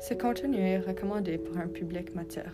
Ce 0.00 0.14
contenu 0.14 0.58
est 0.58 0.78
recommandé 0.78 1.38
pour 1.38 1.56
un 1.58 1.66
public 1.68 2.14
mature. 2.14 2.52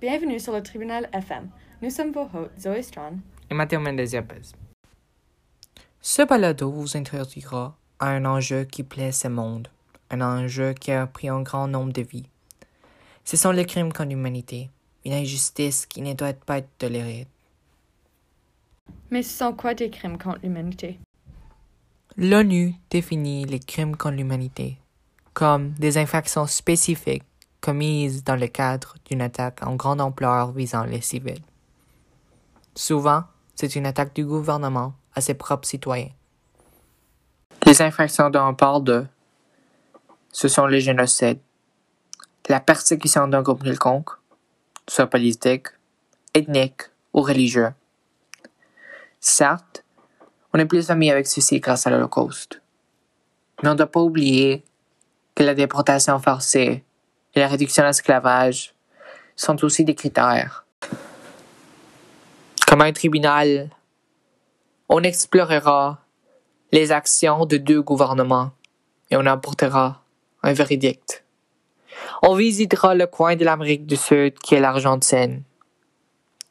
Bienvenue 0.00 0.38
sur 0.38 0.52
le 0.52 0.62
tribunal 0.62 1.08
FM. 1.12 1.48
Nous 1.82 1.90
sommes 1.90 2.12
vos 2.12 2.28
hôtes, 2.34 2.52
Zoé 2.60 2.82
Strand. 2.82 3.16
et 3.50 3.54
Mathéo 3.54 3.80
Mendez 3.80 4.12
Yepes. 4.12 4.54
Ce 6.00 6.22
balado 6.22 6.70
vous 6.70 6.96
introduira 6.96 7.76
à 7.98 8.08
un 8.10 8.24
enjeu 8.24 8.64
qui 8.64 8.82
plaît 8.82 9.12
ce 9.12 9.28
monde, 9.28 9.68
un 10.10 10.20
enjeu 10.20 10.72
qui 10.72 10.92
a 10.92 11.06
pris 11.06 11.28
un 11.28 11.42
grand 11.42 11.68
nombre 11.68 11.92
de 11.92 12.02
vies. 12.02 12.28
Ce 13.24 13.36
sont 13.36 13.50
les 13.50 13.66
crimes 13.66 13.92
contre 13.92 14.10
l'humanité, 14.10 14.70
une 15.04 15.12
injustice 15.12 15.86
qui 15.86 16.02
ne 16.02 16.14
doit 16.14 16.32
pas 16.32 16.58
être 16.58 16.70
tolérée. 16.78 17.26
Mais 19.10 19.22
ce 19.22 19.38
sont 19.38 19.52
quoi 19.52 19.74
des 19.74 19.90
crimes 19.90 20.18
contre 20.18 20.40
l'humanité? 20.42 20.98
L'ONU 22.16 22.74
définit 22.90 23.44
les 23.44 23.60
crimes 23.60 23.96
contre 23.96 24.16
l'humanité 24.16 24.78
comme 25.36 25.72
des 25.72 25.98
infractions 25.98 26.46
spécifiques 26.46 27.22
commises 27.60 28.24
dans 28.24 28.36
le 28.36 28.46
cadre 28.46 28.94
d'une 29.04 29.20
attaque 29.20 29.62
en 29.62 29.76
grande 29.76 30.00
ampleur 30.00 30.52
visant 30.52 30.84
les 30.84 31.02
civils. 31.02 31.42
Souvent, 32.74 33.24
c'est 33.54 33.76
une 33.76 33.84
attaque 33.84 34.14
du 34.14 34.24
gouvernement 34.24 34.94
à 35.14 35.20
ses 35.20 35.34
propres 35.34 35.68
citoyens. 35.68 36.08
Les 37.66 37.82
infractions 37.82 38.30
dont 38.30 38.48
on 38.48 38.54
parle 38.54 38.84
de, 38.84 39.06
ce 40.36 40.48
sont 40.48 40.66
les 40.66 40.82
génocides, 40.82 41.40
la 42.50 42.60
persécution 42.60 43.26
d'un 43.26 43.40
groupe 43.40 43.64
quelconque, 43.64 44.10
soit 44.86 45.06
politique, 45.06 45.68
ethnique 46.34 46.82
ou 47.14 47.22
religieux. 47.22 47.72
Certes, 49.18 49.82
on 50.52 50.58
est 50.58 50.66
plus 50.66 50.86
familier 50.86 51.12
avec 51.12 51.26
ceci 51.26 51.58
grâce 51.58 51.86
à 51.86 51.90
l'Holocauste. 51.90 52.60
Mais 53.62 53.70
on 53.70 53.72
ne 53.72 53.78
doit 53.78 53.86
pas 53.86 54.02
oublier 54.02 54.62
que 55.34 55.42
la 55.42 55.54
déportation 55.54 56.18
forcée 56.18 56.84
et 57.34 57.40
la 57.40 57.48
réduction 57.48 57.84
de 57.84 57.88
l'esclavage 57.88 58.74
sont 59.36 59.64
aussi 59.64 59.86
des 59.86 59.94
critères. 59.94 60.66
Comme 62.68 62.82
un 62.82 62.92
tribunal, 62.92 63.70
on 64.90 65.02
explorera 65.02 66.04
les 66.72 66.92
actions 66.92 67.46
de 67.46 67.56
deux 67.56 67.80
gouvernements 67.80 68.50
et 69.10 69.16
on 69.16 69.24
apportera 69.24 70.02
un 70.46 70.52
verdict. 70.52 71.24
On 72.22 72.34
visitera 72.36 72.94
le 72.94 73.06
coin 73.06 73.34
de 73.34 73.44
l'Amérique 73.44 73.84
du 73.84 73.96
Sud 73.96 74.38
qui 74.38 74.54
est 74.54 74.60
l'Argentine. 74.60 75.42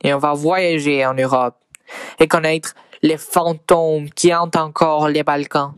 Et 0.03 0.13
on 0.13 0.17
va 0.17 0.33
voyager 0.33 1.05
en 1.05 1.13
Europe 1.13 1.55
et 2.19 2.27
connaître 2.27 2.75
les 3.01 3.17
fantômes 3.17 4.09
qui 4.09 4.33
hantent 4.35 4.57
encore 4.57 5.07
les 5.07 5.23
Balkans. 5.23 5.73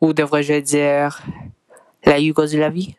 Ou 0.00 0.14
devrais-je 0.14 0.60
dire 0.60 1.20
la 2.04 2.18
Yougoslavie? 2.18 2.96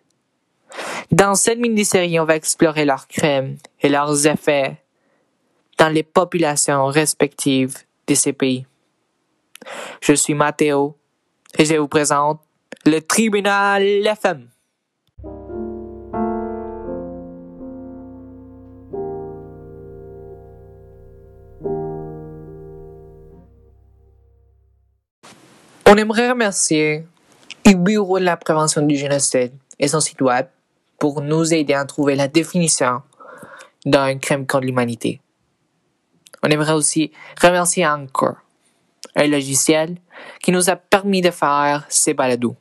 Dans 1.12 1.34
cette 1.34 1.60
mini-série, 1.60 2.20
on 2.20 2.26
va 2.26 2.36
explorer 2.36 2.86
leurs 2.86 3.08
crimes 3.08 3.58
et 3.82 3.90
leurs 3.90 4.28
effets 4.28 4.78
dans 5.80 5.90
les 5.90 6.04
populations 6.04 6.86
respectives 6.86 7.78
de 8.06 8.14
ces 8.14 8.34
pays. 8.34 8.68
Je 10.02 10.14
suis 10.14 10.36
Mathéo 10.36 10.96
et 11.58 11.66
je 11.66 11.76
vous 11.76 11.88
présente 11.88 12.40
le 12.86 13.00
tribunal 13.00 13.84
FM. 13.84 14.48
On 25.88 25.98
aimerait 25.98 26.30
remercier 26.30 27.06
le 27.66 27.74
Bureau 27.74 28.18
de 28.18 28.24
la 28.24 28.38
prévention 28.38 28.82
du 28.82 28.96
génocide 28.96 29.52
et 29.78 29.88
son 29.88 30.00
site 30.00 30.22
web 30.22 30.48
pour 30.98 31.22
nous 31.22 31.54
aider 31.54 31.74
à 31.74 31.84
trouver 31.86 32.16
la 32.16 32.28
définition 32.28 33.02
d'un 33.86 34.18
crime 34.18 34.48
contre 34.48 34.66
l'humanité. 34.66 35.20
On 36.44 36.50
aimerait 36.50 36.74
aussi 36.74 37.12
remercier 37.42 37.86
Anchor, 37.86 38.36
un 39.16 39.28
logiciel 39.28 39.98
qui 40.42 40.52
nous 40.52 40.70
a 40.70 40.76
permis 40.76 41.22
de 41.22 41.32
faire 41.32 41.86
ces 41.90 42.14
balados. 42.14 42.56